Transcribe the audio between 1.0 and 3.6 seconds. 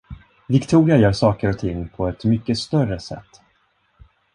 saker och ting på ett mycket större sätt.